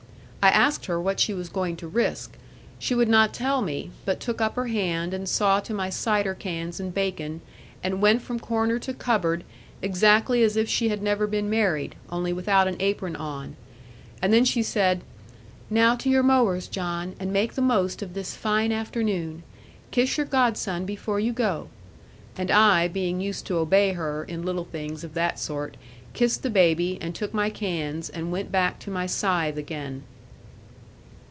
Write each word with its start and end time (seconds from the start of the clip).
I 0.43 0.49
asked 0.49 0.87
her 0.87 0.99
what 0.99 1.19
she 1.19 1.35
was 1.35 1.49
going 1.49 1.75
to 1.77 1.87
risk. 1.87 2.35
She 2.79 2.95
would 2.95 3.07
not 3.07 3.31
tell 3.31 3.61
me; 3.61 3.91
but 4.05 4.19
took 4.19 4.41
upper 4.41 4.65
hand, 4.65 5.13
and 5.13 5.29
saw 5.29 5.59
to 5.59 5.71
my 5.71 5.91
cider 5.91 6.33
cans 6.33 6.79
and 6.79 6.91
bacon, 6.91 7.41
and 7.83 8.01
went 8.01 8.23
from 8.23 8.39
corner 8.39 8.79
to 8.79 8.91
cupboard, 8.95 9.43
exactly 9.83 10.41
as 10.41 10.57
if 10.57 10.67
she 10.67 10.89
had 10.89 11.03
never 11.03 11.27
been 11.27 11.47
married; 11.47 11.93
only 12.09 12.33
without 12.33 12.67
an 12.67 12.75
apron 12.79 13.15
on. 13.15 13.55
And 14.19 14.33
then 14.33 14.43
she 14.43 14.63
said, 14.63 15.01
'Now 15.69 15.95
to 15.97 16.09
your 16.09 16.23
mowers, 16.23 16.65
John; 16.67 17.13
and 17.19 17.31
make 17.31 17.53
the 17.53 17.61
most 17.61 18.01
of 18.01 18.15
this 18.15 18.35
fine 18.35 18.71
afternoon; 18.71 19.43
kiss 19.91 20.17
your 20.17 20.25
godson 20.25 20.85
before 20.87 21.19
you 21.19 21.33
go.' 21.33 21.69
And 22.35 22.49
I, 22.49 22.87
being 22.87 23.21
used 23.21 23.45
to 23.45 23.57
obey 23.59 23.91
her, 23.93 24.23
in 24.23 24.41
little 24.41 24.65
things 24.65 25.03
of 25.03 25.13
that 25.13 25.37
sort, 25.37 25.77
kissed 26.13 26.41
the 26.41 26.49
baby, 26.49 26.97
and 26.99 27.13
took 27.13 27.31
my 27.31 27.51
cans, 27.51 28.09
and 28.09 28.31
went 28.31 28.51
back 28.51 28.79
to 28.79 28.89
my 28.89 29.05
scythe 29.05 29.55
again. 29.55 30.01